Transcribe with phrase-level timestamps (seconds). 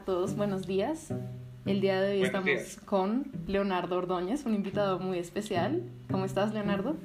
[0.00, 1.12] a todos, buenos días.
[1.66, 5.82] El día de hoy estamos con Leonardo Ordóñez, un invitado muy especial.
[6.10, 6.96] ¿Cómo estás, Leonardo?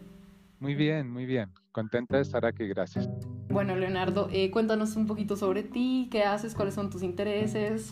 [0.61, 1.49] Muy bien, muy bien.
[1.73, 3.09] Contenta de estar aquí, gracias.
[3.49, 7.91] Bueno, Leonardo, eh, cuéntanos un poquito sobre ti, qué haces, cuáles son tus intereses.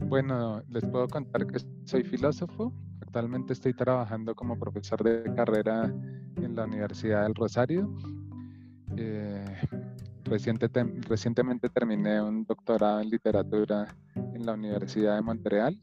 [0.00, 2.72] Bueno, les puedo contar que soy filósofo.
[3.02, 5.94] Actualmente estoy trabajando como profesor de carrera
[6.42, 7.88] en la Universidad del Rosario.
[8.96, 9.33] Eh,
[10.24, 15.80] recientemente terminé un doctorado en literatura en la Universidad de Montreal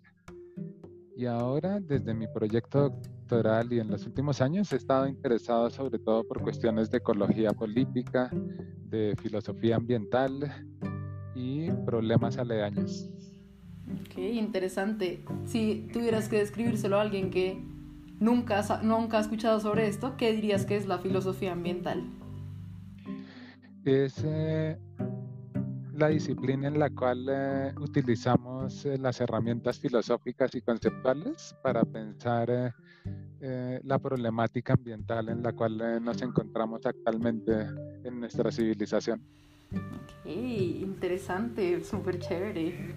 [1.15, 5.99] y ahora desde mi proyecto doctoral y en los últimos años he estado interesado sobre
[5.99, 8.31] todo por cuestiones de ecología política,
[8.85, 10.67] de filosofía ambiental
[11.35, 13.09] y problemas aledaños.
[14.05, 15.23] Ok, interesante.
[15.45, 17.61] Si tuvieras que describírselo a alguien que
[18.19, 22.20] nunca, nunca ha escuchado sobre esto, ¿qué dirías que es la filosofía ambiental?
[23.85, 24.77] Es eh,
[25.93, 32.73] la disciplina en la cual eh, utilizamos eh, las herramientas filosóficas y conceptuales para pensar
[33.83, 37.51] la problemática ambiental en la cual nos encontramos actualmente
[38.03, 39.19] en nuestra civilización.
[39.73, 42.93] Ok, interesante, súper chévere.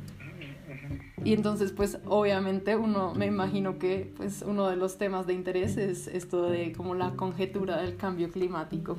[1.24, 5.78] Y entonces, pues obviamente uno, me imagino que pues uno de los temas de interés
[5.78, 8.98] es esto de como la conjetura del cambio climático.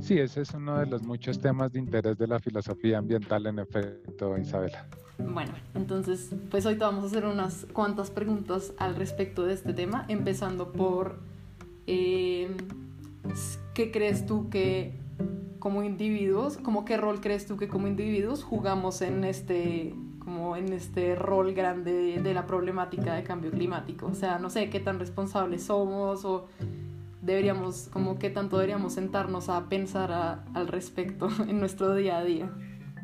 [0.00, 3.58] Sí, ese es uno de los muchos temas de interés de la filosofía ambiental, en
[3.58, 4.86] efecto, Isabela.
[5.18, 9.72] Bueno, entonces, pues hoy te vamos a hacer unas cuantas preguntas al respecto de este
[9.72, 11.18] tema, empezando por,
[11.86, 12.48] eh,
[13.74, 14.94] ¿qué crees tú que
[15.58, 20.72] como individuos, como qué rol crees tú que como individuos jugamos en este como en
[20.74, 24.06] este rol grande de, de la problemática de cambio climático?
[24.06, 26.46] O sea, no sé qué tan responsables somos o
[27.22, 32.50] deberíamos, como qué tanto deberíamos sentarnos a pensar al respecto en nuestro día a día?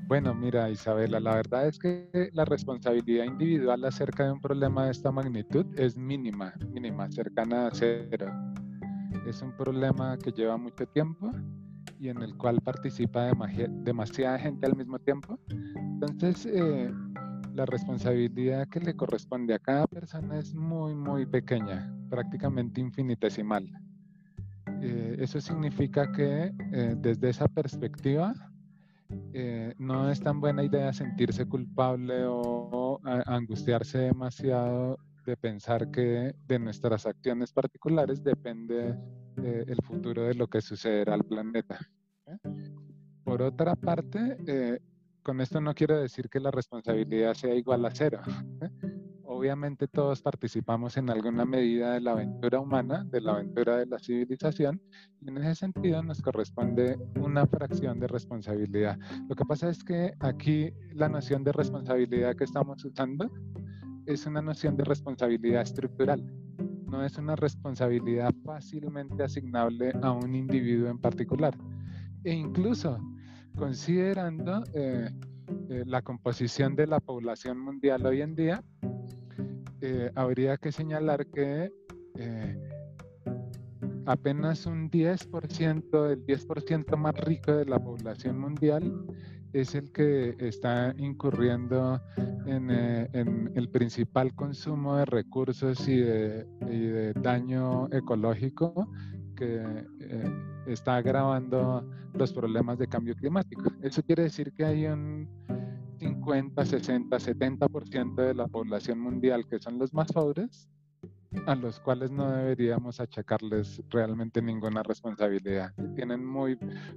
[0.07, 4.91] Bueno, mira Isabela, la verdad es que la responsabilidad individual acerca de un problema de
[4.91, 8.31] esta magnitud es mínima, mínima, cercana a cero.
[9.27, 11.31] Es un problema que lleva mucho tiempo
[11.99, 13.33] y en el cual participa
[13.83, 15.39] demasiada gente al mismo tiempo.
[16.03, 16.93] Entonces, eh,
[17.55, 23.71] la responsabilidad que le corresponde a cada persona es muy, muy pequeña, prácticamente infinitesimal.
[24.85, 28.35] Eh, eso significa que eh, desde esa perspectiva
[29.33, 36.59] eh, no es tan buena idea sentirse culpable o, angustiarse demasiado de pensar que de
[36.59, 38.95] nuestras acciones particulares depende
[39.37, 41.79] el futuro de lo que sucederá al planeta.
[43.25, 44.81] Por otra parte,
[45.23, 48.21] con esto no quiero decir que la responsabilidad sea igual a cero
[49.45, 53.99] obviamente todos participamos en alguna medida de la aventura humana, de la aventura de la
[53.99, 54.81] civilización,
[55.21, 58.99] y en ese sentido nos corresponde una fracción de responsabilidad.
[59.29, 63.31] Lo que pasa es que aquí la noción de responsabilidad que estamos usando
[64.07, 66.25] es una noción de responsabilidad estructural,
[66.87, 71.55] no es una responsabilidad fácilmente asignable a un individuo en particular.
[72.25, 72.99] E incluso
[73.59, 75.11] considerando eh,
[75.69, 78.65] eh, la composición de la población mundial hoy en día,
[79.81, 81.73] eh, habría que señalar que
[82.17, 82.59] eh,
[84.07, 89.05] apenas un 10%, el 10% más rico de la población mundial
[89.53, 92.01] es el que está incurriendo
[92.47, 98.89] en, eh, el principal consumo de recursos y de, daño ecológico
[99.37, 99.63] que
[100.67, 103.71] está agravando los problemas de cambio climático.
[103.83, 105.29] Eso quiere decir que hay un
[106.25, 110.71] 50, 60, 70% de la población mundial que son los más pobres,
[111.47, 115.73] a los cuales no deberíamos achacarles realmente ninguna responsabilidad.
[115.95, 116.57] Tienen muy,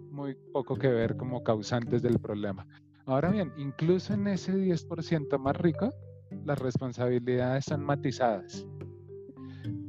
[0.10, 2.66] muy poco que ver como causantes del problema.
[3.06, 5.94] Ahora bien, incluso en ese 10% más rico,
[6.46, 8.66] las responsabilidades son matizadas.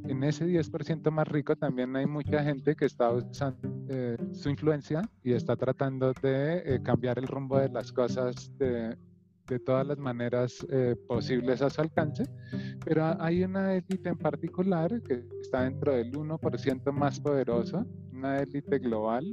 [0.05, 5.01] En ese 10% más rico también hay mucha gente que está usando eh, su influencia
[5.23, 8.97] y está tratando de eh, cambiar el rumbo de las cosas de,
[9.49, 12.23] de todas las maneras eh, posibles a su alcance,
[12.85, 18.77] pero hay una élite en particular que está dentro del 1% más poderoso, una élite
[18.77, 19.25] global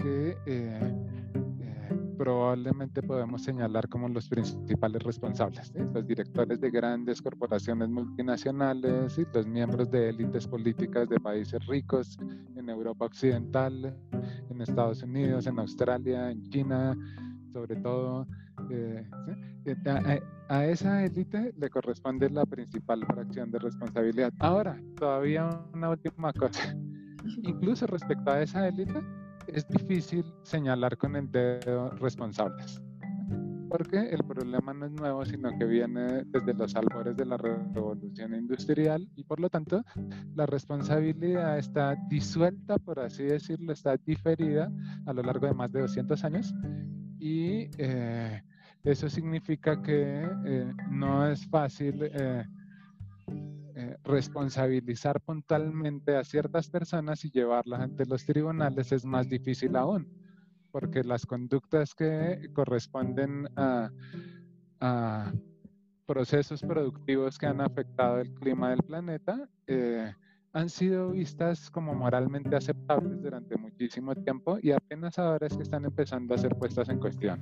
[0.00, 7.88] que eh, eh, probablemente podemos señalar como los principales responsables, los directores de grandes corporaciones
[7.88, 12.16] multinacionales y los miembros de élites políticas de países ricos
[12.54, 13.96] en Europa Occidental,
[14.48, 16.96] en Estados Unidos, en Australia, en China,
[17.52, 18.26] sobre todo
[18.70, 19.04] eh,
[20.48, 24.32] a, esa élite le corresponde la principal fracción de responsabilidad.
[24.38, 26.76] Ahora, todavía una última cosa.
[27.42, 29.00] Incluso respecto a esa élite,
[29.46, 32.82] es difícil señalar con el dedo responsables.
[33.68, 38.34] porque el problema no es nuevo, sino que viene desde los albores de la revolución
[38.34, 39.82] industrial y por lo tanto
[40.34, 44.70] la responsabilidad está disuelta, por así decirlo, está diferida
[45.06, 46.54] a lo largo de más de 200 años
[47.18, 48.42] y eh,
[48.84, 52.44] eso significa que eh, no es fácil eh,
[54.04, 60.06] responsabilizar puntualmente a ciertas personas y llevarlas ante los tribunales es más difícil aún
[60.72, 63.90] porque las conductas que corresponden a,
[66.06, 70.12] procesos productivos que han afectado el clima del planeta eh,
[70.52, 75.84] han sido vistas como moralmente aceptables durante muchísimo tiempo y apenas ahora es que están
[75.84, 77.40] empezando a ser puestas en cuestión.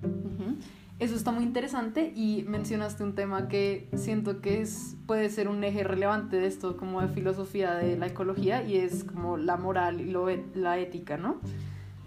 [0.99, 5.65] Eso está muy interesante y mencionaste un tema que siento que es, puede ser un
[5.65, 10.01] eje relevante de esto como de filosofía de la ecología y es como la moral
[10.01, 11.41] y lo, la ética, ¿no?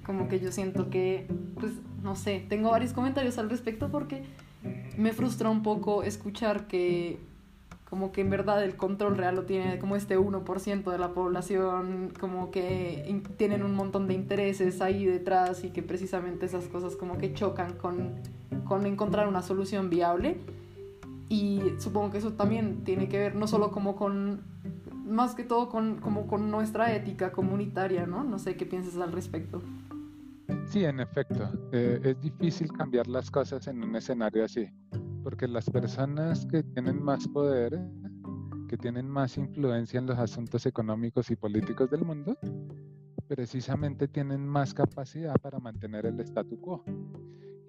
[0.05, 1.27] como que yo siento que,
[1.59, 4.23] pues, no sé, tengo varios comentarios al respecto porque
[4.97, 7.19] me frustra un poco escuchar que
[7.93, 12.11] como que en verdad el control real lo tiene como este 1% de la población,
[12.19, 17.19] como que tienen un montón de intereses ahí detrás y que precisamente esas cosas como
[17.19, 18.15] que chocan con,
[18.65, 20.39] con encontrar una solución viable.
[21.29, 24.41] Y supongo que eso también tiene que ver no solo como con,
[25.05, 28.23] más que todo con, como con nuestra ética comunitaria, ¿no?
[28.23, 29.61] No sé qué piensas al respecto.
[30.65, 34.67] Sí, en efecto, eh, es difícil cambiar las cosas en un escenario así,
[35.23, 37.79] porque las personas que tienen más poder,
[38.67, 42.37] que tienen más influencia en los asuntos económicos y políticos del mundo,
[43.27, 46.83] precisamente tienen más capacidad para mantener el statu quo.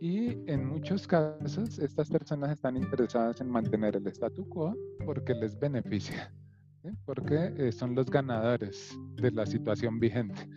[0.00, 4.76] Y en muchos casos estas personas están interesadas en mantener el statu quo
[5.06, 6.34] porque les beneficia,
[7.06, 10.48] porque eh, son los ganadores de la situación vigente.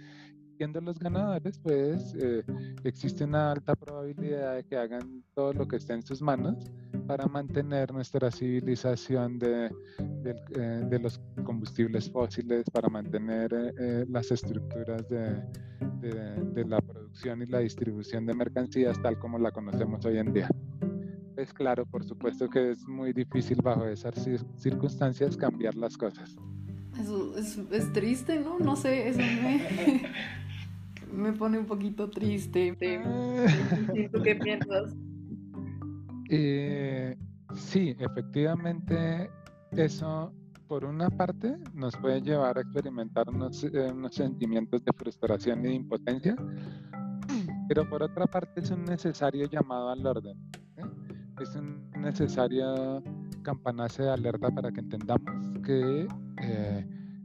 [0.58, 2.44] Siendo los ganadores, pues eh,
[2.84, 6.72] existe una alta probabilidad de que hagan todo lo que esté en sus manos
[7.08, 9.70] para mantener nuestra civilización de,
[10.24, 13.50] de, eh, los combustibles fósiles, para mantener
[13.80, 15.42] eh, las estructuras de,
[16.02, 20.50] de, la producción y la distribución de mercancías tal como la conocemos hoy en día.
[21.38, 24.28] Es claro, por supuesto que es muy difícil bajo esas
[24.58, 26.36] circunstancias cambiar las cosas.
[27.00, 28.60] Eso es, es, triste, ¿no?
[28.60, 30.02] No sé, eso me,
[31.14, 32.76] me pone un poquito triste.
[34.12, 34.96] ¿Tú qué piensas?
[36.30, 37.16] Eh,
[37.56, 39.30] sí, efectivamente,
[39.72, 40.34] eso
[40.68, 45.74] por una parte nos puede llevar a experimentar unos, eh, sentimientos de frustración y de
[45.74, 46.36] impotencia,
[47.68, 50.38] pero por otra parte es un necesario llamado al orden.
[50.78, 50.84] ¿eh?
[51.42, 53.02] Es un necesario
[53.44, 56.08] campanazo de alerta para que entendamos que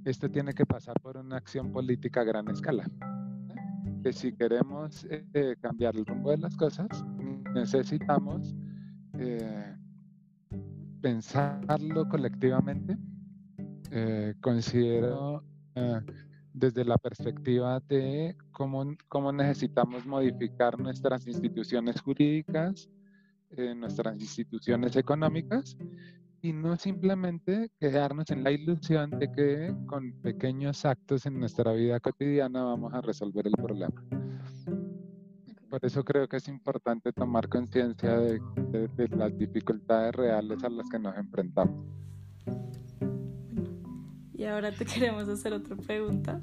[0.05, 2.85] esto tiene que pasar por una acción política a gran escala
[4.03, 6.89] que si queremos eh, cambiar el rumbo de las cosas,
[7.55, 8.55] necesitamos
[9.23, 9.77] eh,
[11.01, 12.97] pensarlo colectivamente.
[13.91, 15.45] Eh, considero
[16.53, 22.91] desde la perspectiva de cómo, cómo necesitamos modificar nuestras instituciones jurídicas,
[23.77, 25.77] nuestras instituciones económicas
[26.43, 32.01] y no simplemente quedarnos en la ilusión de que con pequeños actos en nuestra vida
[32.01, 34.03] cotidiana vamos a resolver el problema.
[35.73, 38.43] Por eso creo que es importante tomar conciencia de,
[39.17, 41.87] las dificultades reales a las que nos enfrentamos.
[44.35, 46.43] Y ahora te queremos hacer otra pregunta.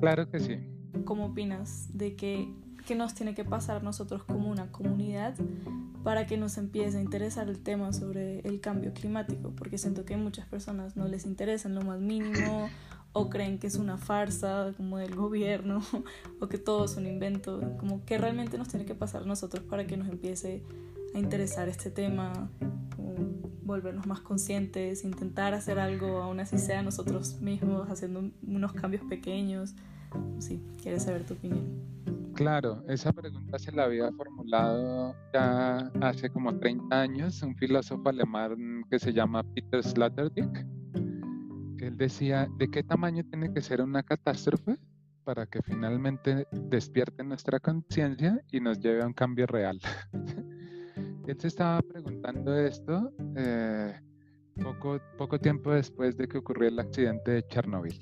[0.00, 0.58] Claro que sí.
[1.04, 2.52] ¿Cómo opinas de que,
[2.88, 5.36] que nos tiene que pasar nosotros como una comunidad
[6.02, 10.14] para que nos empiece a interesar el tema sobre el cambio climático, porque siento que
[10.14, 12.68] a muchas personas no les interesa en lo más mínimo
[13.18, 15.80] o creen que es una farsa como del gobierno
[16.40, 19.64] o que todo es un invento, como que realmente nos tiene que pasar a nosotros
[19.64, 20.62] para que nos empiece
[21.14, 22.50] a interesar este tema,
[23.62, 29.74] volvernos más conscientes, intentar hacer algo, aún así sea nosotros mismos, haciendo unos cambios pequeños.
[30.38, 31.86] Sí, quieres saber tu opinión.
[32.34, 38.84] Claro, esa pregunta se la había formulado ya hace como 30 años un filósofo alemán
[38.90, 40.75] que se llama Peter Sloterdijk.
[41.96, 44.76] Decía, ¿de qué tamaño tiene que ser una catástrofe
[45.24, 49.80] para que finalmente despierte nuestra conciencia y nos lleve a un cambio real?
[51.26, 53.98] Él se estaba preguntando esto eh,
[54.62, 57.98] poco, poco tiempo después de que ocurrió el accidente de Chernobyl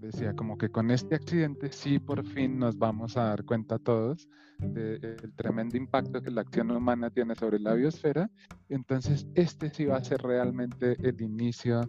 [0.00, 4.28] decía como que con este accidente sí por fin nos vamos a dar cuenta todos
[4.58, 8.30] del tremendo impacto que la acción humana tiene sobre la biosfera.
[8.68, 11.80] Entonces este sí va a ser realmente el inicio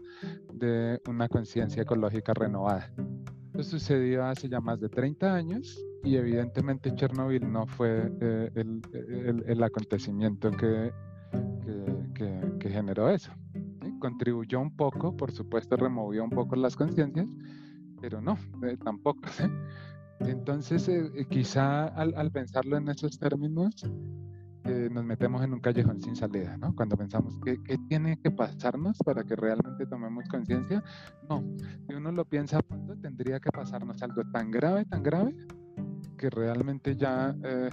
[0.54, 2.92] de una conciencia ecológica renovada.
[3.48, 9.64] Esto sucedió hace ya más de 30 años y evidentemente Chernobyl no fue eh, el,
[9.64, 10.94] acontecimiento que,
[12.60, 13.32] que, generó eso.
[14.00, 17.28] Contribuyó un poco, por supuesto, removió un poco las conciencias,
[18.02, 19.22] pero no, eh, tampoco.
[20.20, 23.74] Entonces, eh, quizá al, al, pensarlo en esos términos,
[24.92, 26.74] nos metemos en un callejón sin salida, ¿no?
[26.76, 30.84] Cuando pensamos, ¿qué, ¿qué, tiene que pasarnos para que realmente tomemos conciencia?
[31.28, 31.44] No,
[31.88, 32.62] si uno lo piensa a
[33.02, 35.36] tendría que pasarnos algo tan grave, tan grave,
[36.22, 37.70] que realmente ya eh,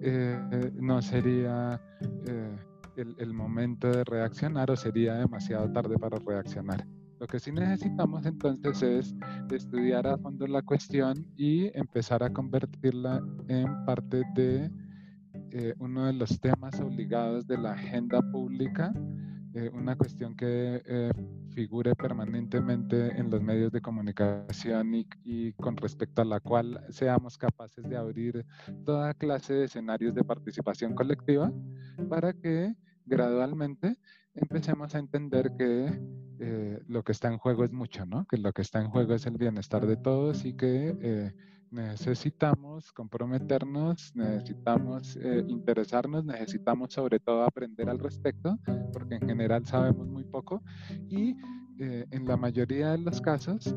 [0.00, 1.80] eh, no sería
[2.26, 2.56] eh,
[2.96, 6.86] el, momento de reaccionar o sería demasiado tarde para reaccionar.
[7.20, 9.14] Lo que sí necesitamos entonces es
[9.52, 14.70] estudiar a fondo la cuestión y empezar a convertirla en parte de
[15.78, 18.92] uno de los temas obligados de la agenda pública
[19.52, 21.10] eh, una cuestión que eh,
[21.54, 27.88] figure permanentemente en los medios de comunicación y, con respecto a la cual seamos capaces
[27.88, 28.46] de abrir
[28.84, 31.52] toda clase de escenarios de participación colectiva
[32.08, 33.96] para que gradualmente
[34.34, 36.00] empecemos a entender que
[36.40, 38.26] eh, lo que está en juego es mucho, ¿no?
[38.26, 41.34] Que lo que está en juego es el bienestar de todos y que
[41.70, 48.58] necesitamos comprometernos, necesitamos eh, interesarnos, necesitamos sobre todo aprender al respecto,
[48.92, 50.62] porque en general sabemos muy poco
[51.08, 51.36] y
[51.78, 53.74] eh, en la mayoría de los casos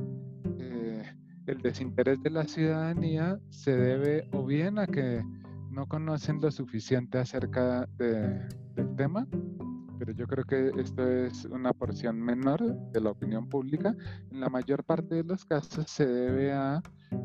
[0.60, 1.03] eh,
[1.45, 5.24] el desinterés de la ciudadanía se debe o bien a que
[5.69, 9.27] no conocen lo suficiente acerca del tema,
[10.05, 13.95] pero yo creo que esto es una porción menor de la opinión pública.
[14.31, 16.83] En la mayor parte de los casos se debe a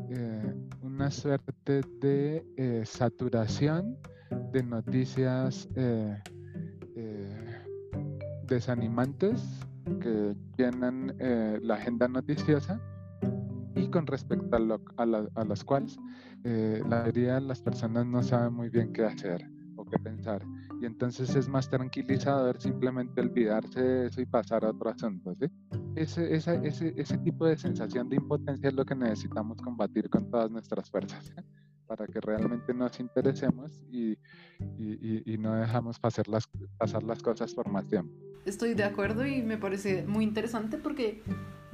[0.09, 3.97] eh, una suerte de eh, saturación
[4.53, 6.23] de noticias eh,
[8.43, 9.43] desanimantes
[9.99, 11.13] que llenan
[11.61, 12.79] la agenda noticiosa
[13.75, 15.97] y con respecto a, a las cuales
[16.43, 19.45] la mayoría de las personas no saben muy bien qué hacer
[19.75, 20.41] o qué pensar
[20.81, 25.33] y entonces es más tranquilizador simplemente olvidarse de eso y pasar a otro asunto.
[25.35, 25.47] ¿sí?
[25.95, 30.49] Ese, ese, ese, tipo de sensación de impotencia es lo que necesitamos combatir con todas
[30.49, 31.33] nuestras fuerzas
[31.85, 34.11] para que realmente nos interesemos y,
[34.77, 38.13] y, y, no dejamos pasar las, pasar las cosas por más tiempo.
[38.45, 41.23] Estoy de acuerdo y me parece muy interesante porque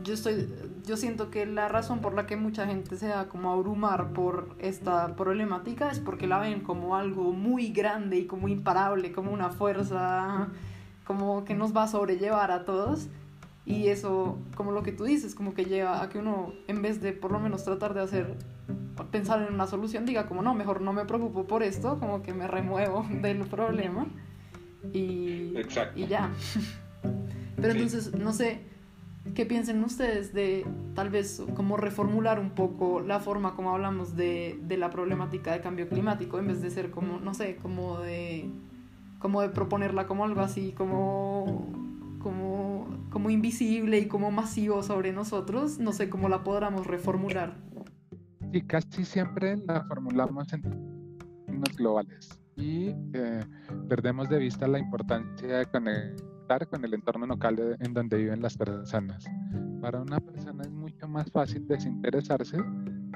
[0.03, 0.49] yo estoy
[0.85, 4.13] yo siento que la razón por la que mucha gente se da como a abrumar
[4.13, 9.31] por esta problemática es porque la ven como algo muy grande y como imparable, como
[9.31, 10.49] una fuerza
[11.05, 13.07] como que nos va a sobrellevar a todos.
[13.65, 17.01] Y eso como lo que tú dices, como que lleva a que uno en vez
[17.01, 18.35] de por lo menos tratar de hacer
[19.11, 22.33] pensar en una solución diga como no, mejor no me preocupo por esto, como que
[22.33, 24.07] me remuevo del problema
[24.93, 25.53] y,
[25.95, 26.31] y ya.
[27.55, 28.61] Pero entonces, no sé,
[29.33, 34.59] ¿Qué piensen ustedes de tal vez como reformular un poco la forma como hablamos de,
[34.61, 38.49] de, la problemática de cambio climático en vez de ser como, no sé, como de,
[39.19, 41.67] como de proponerla como algo así, como,
[42.21, 45.79] como, como invisible y como masivo sobre nosotros?
[45.79, 47.55] No sé cómo la podamos reformular.
[48.51, 50.61] Sí, casi siempre la formulamos en
[51.45, 53.43] términos globales y eh,
[53.89, 56.34] perdemos de vista la importancia de conectar
[56.69, 59.25] con el entorno local en donde viven las personas.
[59.81, 62.57] Para una persona es mucho más fácil desinteresarse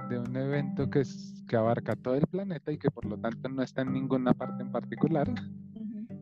[0.10, 1.04] de un evento que,
[1.48, 4.64] que abarca todo el planeta y que por lo tanto no está en ninguna parte
[4.64, 5.32] en particular,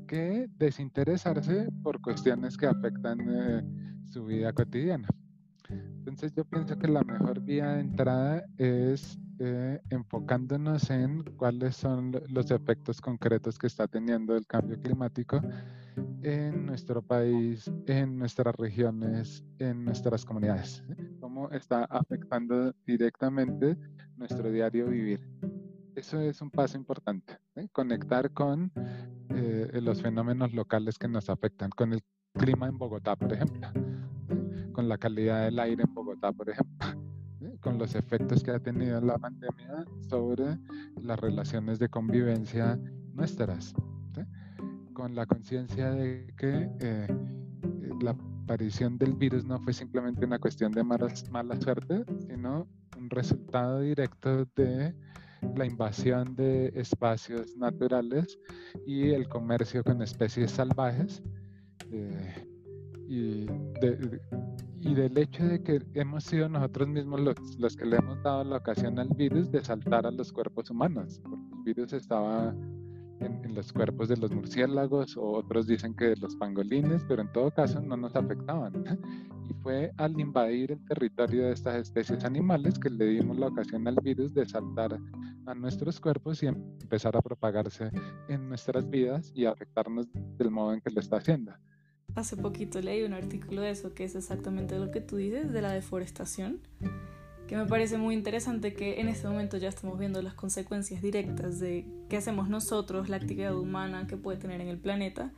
[0.05, 3.63] que desinteresarse por cuestiones que afectan eh,
[4.11, 5.07] su vida cotidiana.
[5.69, 12.11] Entonces yo pienso que la mejor vía de entrada es eh, enfocándonos en cuáles son
[12.29, 15.41] los efectos concretos que está teniendo el cambio climático
[16.23, 20.83] en nuestro país, en nuestras regiones, en nuestras comunidades.
[21.19, 23.77] Cómo está afectando directamente
[24.15, 25.19] nuestro diario vivir.
[25.95, 27.37] Eso es un paso importante.
[27.71, 28.71] Conectar con
[29.29, 32.01] eh, los fenómenos locales que nos afectan, con el
[32.33, 33.67] clima en Bogotá, por ejemplo,
[34.73, 36.87] con la calidad del aire en Bogotá, por ejemplo
[37.61, 40.57] con los efectos que ha tenido la pandemia sobre
[41.01, 42.79] las relaciones de convivencia
[43.13, 43.73] nuestras,
[44.97, 47.07] con la conciencia de que eh,
[48.01, 53.81] la aparición del virus no fue simplemente una cuestión de mala suerte, sino un resultado
[53.81, 54.95] directo de
[55.55, 58.39] la invasión de espacios naturales
[58.87, 61.21] y el comercio con especies salvajes.
[61.91, 62.47] Eh,
[63.07, 63.45] y
[63.79, 64.19] de,
[64.79, 68.43] y del hecho de que hemos sido nosotros mismos los, los, que le hemos dado
[68.43, 72.53] la ocasión al virus de saltar a los cuerpos humanos, porque el virus estaba
[73.19, 77.31] en, los cuerpos de los murciélagos o otros dicen que de los pangolines, pero en
[77.31, 78.73] todo caso no nos afectaban.
[79.49, 83.87] Y fue al invadir el territorio de estas especies animales que le dimos la ocasión
[83.87, 84.99] al virus de saltar
[85.45, 87.89] a nuestros cuerpos y empezar a propagarse
[88.27, 90.05] en nuestras vidas y afectarnos
[90.37, 91.53] del modo en que lo está haciendo.
[92.15, 95.61] Hace poquito leí un artículo de eso que es exactamente lo que tú dices de
[95.61, 96.59] la deforestación
[97.47, 101.59] que me parece muy interesante que en este momento ya estamos viendo las consecuencias directas
[101.59, 105.31] de qué hacemos nosotros, la actividad humana que puede tener en el planeta.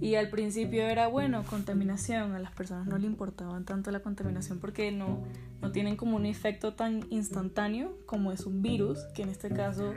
[0.00, 4.58] Y al principio era, bueno, contaminación, a las personas no le importaban tanto la contaminación
[4.58, 5.24] porque no,
[5.60, 9.92] no tienen como un efecto tan instantáneo como es un virus, que en este caso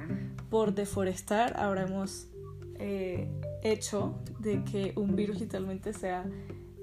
[0.50, 2.28] por deforestar habremos
[2.75, 3.30] eh,
[3.63, 6.25] hecho de que un virus literalmente sea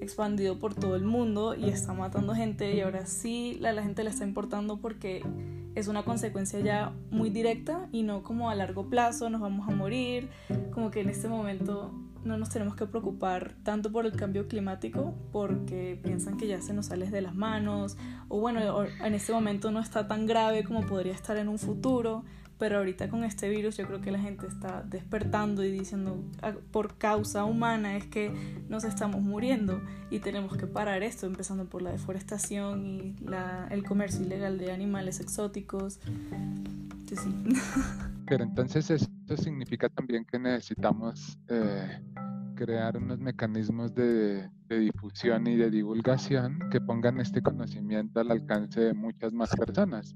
[0.01, 4.03] expandido por todo el mundo y está matando gente y ahora sí la, la gente
[4.03, 5.23] le está importando porque
[5.75, 9.71] es una consecuencia ya muy directa y no como a largo plazo nos vamos a
[9.71, 10.29] morir,
[10.71, 11.91] como que en este momento
[12.27, 16.73] no nos tenemos que preocupar tanto por el cambio climático porque piensan que ya se
[16.73, 20.85] nos sale de las manos o bueno, en este momento no está tan grave como
[20.85, 22.23] podría estar en un futuro,
[22.57, 26.53] pero ahorita con este virus yo creo que la gente está despertando y diciendo ah,
[26.71, 28.31] por causa humana es que
[28.67, 33.15] nos estamos muriendo y tenemos que parar esto, empezando por la deforestación y
[33.69, 35.99] el comercio ilegal de animales exóticos.
[38.25, 42.01] Pero entonces esto significa también que necesitamos eh,
[42.55, 48.79] crear unos mecanismos de, de difusión y de divulgación que pongan este conocimiento al alcance
[48.79, 50.15] de muchas más personas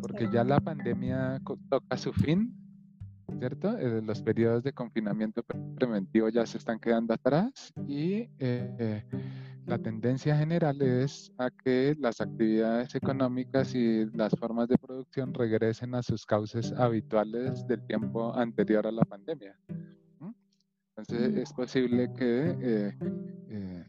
[0.00, 2.54] porque ya la pandemia toca su fin,
[3.40, 3.76] ¿cierto?
[3.78, 5.42] Eh, los periodos de confinamiento
[5.76, 9.04] preventivo ya se están quedando atrás y eh,
[9.66, 15.94] la tendencia general es a que las actividades económicas y las formas de producción regresen
[15.94, 19.58] a sus cauces habituales del tiempo anterior a la pandemia.
[20.96, 23.84] Entonces es posible que eh,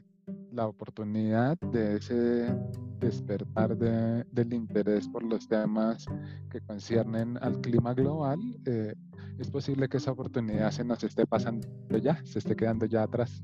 [0.51, 2.55] la oportunidad de ese
[2.99, 6.05] despertar del interés por los temas
[6.49, 8.95] que conciernen al clima global, eh,
[9.37, 11.67] es posible que esa oportunidad se nos esté pasando
[12.01, 13.43] ya, se esté quedando ya atrás.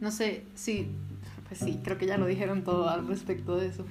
[0.00, 0.94] No sé, sí,
[1.48, 3.84] pues sí, creo que ya lo dijeron todo al respecto de eso.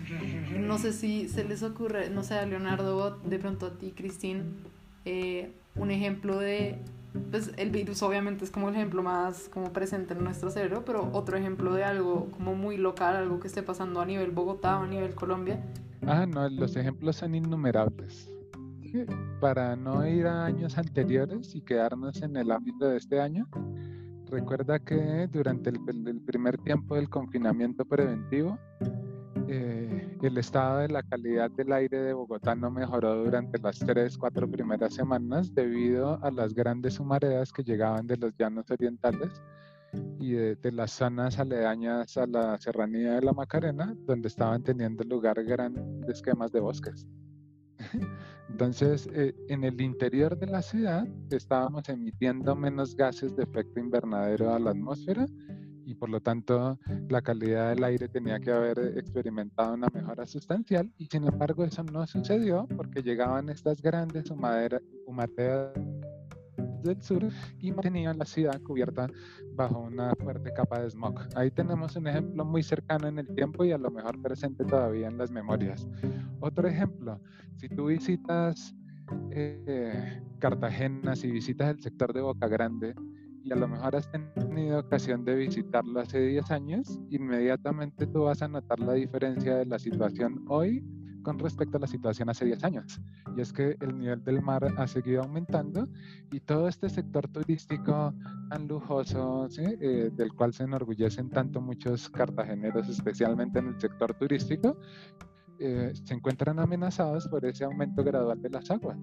[0.59, 4.57] No sé si se les ocurre, no sé, a Leonardo, de pronto a ti, Cristín,
[5.05, 6.79] eh, un ejemplo de
[7.31, 11.09] pues el virus obviamente es como el ejemplo más como presente en nuestro cerebro, pero
[11.13, 14.83] otro ejemplo de algo como muy local, algo que esté pasando a nivel Bogotá o
[14.83, 15.59] a nivel Colombia.
[16.05, 18.31] Ah, no, los ejemplos son innumerables.
[19.41, 23.47] Para no ir a años anteriores y quedarnos en el ámbito de este año,
[24.29, 28.57] recuerda que durante el, primer tiempo del confinamiento preventivo,
[29.47, 34.17] eh, el estado de la calidad del aire de Bogotá no mejoró durante las tres,
[34.17, 39.41] cuatro primeras semanas debido a las grandes humaredas que llegaban de los llanos orientales
[40.19, 45.41] y de, las zonas aledañas a la serranía de la Macarena, donde estaban teniendo lugar
[45.43, 47.07] grandes quemas de bosques.
[48.49, 54.53] Entonces, eh, en el interior de la ciudad estábamos emitiendo menos gases de efecto invernadero
[54.53, 55.25] a la atmósfera
[55.85, 60.91] y por lo tanto la calidad del aire tenía que haber experimentado una mejora sustancial
[60.97, 64.81] y sin embargo eso no sucedió porque llegaban estas grandes humaderas
[66.87, 67.23] del sur
[67.59, 69.07] y mantenían la ciudad cubierta
[69.55, 71.19] bajo una fuerte capa de smog.
[71.35, 75.07] Ahí tenemos un ejemplo muy cercano en el tiempo y a lo mejor presente todavía
[75.07, 75.87] en las memorias.
[76.39, 77.19] Otro ejemplo,
[77.57, 78.75] si tú visitas
[79.31, 82.95] eh, Cartagena, si visitas el sector de Boca Grande,
[83.43, 88.41] y a lo mejor has tenido ocasión de visitarlo hace 10 años, inmediatamente tú vas
[88.41, 90.83] a notar la diferencia de la situación hoy
[91.27, 93.01] con respecto a la situación hace 10 años.
[93.35, 95.85] Y es que el nivel del mar ha seguido aumentando
[96.31, 98.13] y todo este sector turístico
[98.49, 104.77] tan lujoso, eh, del cual se enorgullecen tanto muchos cartageneros, especialmente en el sector turístico,
[105.59, 108.97] eh, se encuentran amenazados por ese aumento gradual de las aguas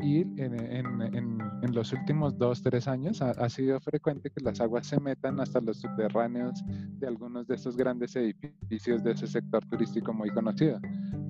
[0.00, 1.38] y en,
[1.72, 5.78] los últimos dos, tres años ha, sido frecuente que las aguas se metan hasta los
[5.78, 6.64] subterráneos
[6.98, 10.80] de algunos de estos grandes edificios de ese sector turístico muy conocido.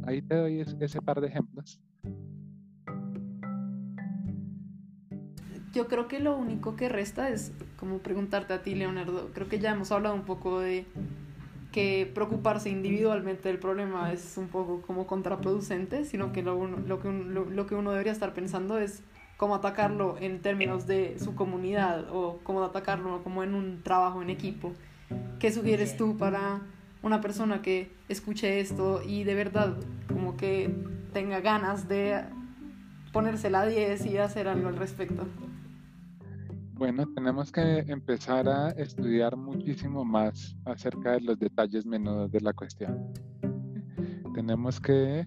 [0.06, 1.80] Ahí te doy ese par de ejemplos.
[5.72, 9.30] Yo creo que lo único que resta es como preguntarte a ti, Leonardo.
[9.34, 10.86] Creo que ya hemos hablado un poco de
[11.78, 17.08] que preocuparse individualmente del problema es un poco como contraproducente, sino que lo, lo, que
[17.08, 19.04] lo, que uno debería estar pensando es
[19.36, 24.30] cómo atacarlo en términos de su comunidad o cómo atacarlo como en un trabajo en
[24.30, 24.72] equipo.
[25.38, 26.62] ¿Qué sugieres tú para
[27.02, 29.76] una persona que escuche esto y de verdad
[30.08, 30.74] como que
[31.12, 32.24] tenga ganas de
[33.12, 35.28] ponerse la 10 y hacer algo al respecto?
[36.78, 42.52] Bueno, tenemos que empezar a estudiar muchísimo más acerca de los detalles menudos de la
[42.52, 43.12] cuestión.
[44.32, 45.26] Tenemos que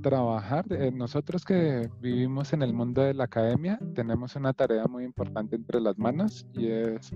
[0.00, 5.02] trabajar, eh, nosotros que vivimos en el mundo de la academia, tenemos una tarea muy
[5.02, 7.10] importante entre las manos y es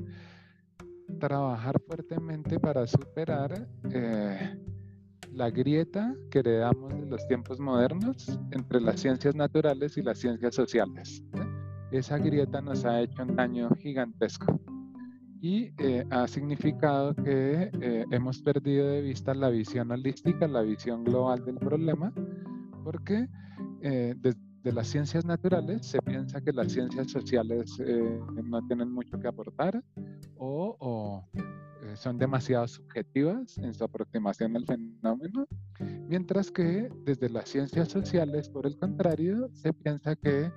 [1.20, 4.58] trabajar fuertemente para superar eh,
[5.32, 10.56] la grieta que heredamos de los tiempos modernos entre las ciencias naturales y las ciencias
[10.56, 11.22] sociales.
[11.90, 14.60] Esa grieta nos ha hecho un daño gigantesco
[15.40, 21.04] y eh, ha significado que eh, hemos perdido de vista la visión holística, la visión
[21.04, 22.12] global del problema,
[22.82, 23.28] porque
[23.80, 27.78] desde las ciencias naturales se piensa que las ciencias sociales
[28.42, 29.80] no tienen mucho que aportar
[30.38, 31.24] o,
[31.82, 35.46] eh, son demasiado subjetivas en su aproximación al fenómeno,
[36.08, 40.50] mientras que desde las ciencias sociales, por el contrario, se piensa que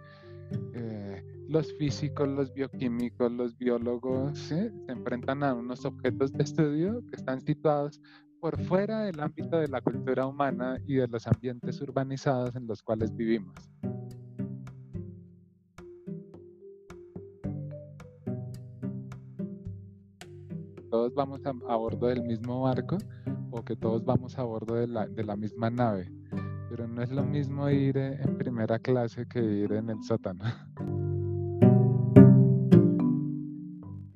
[0.73, 7.15] eh, los físicos, los bioquímicos, los biólogos se enfrentan a unos objetos de estudio que
[7.15, 7.99] están situados
[8.39, 12.81] por fuera del ámbito de la cultura humana y de los ambientes urbanizados en los
[12.81, 13.55] cuales vivimos.
[20.89, 22.97] todos vamos a, bordo del mismo barco
[23.51, 26.11] o que todos vamos a bordo de la, de la misma nave.
[26.69, 30.43] Pero no es lo mismo ir en primera clase que ir en el sótano.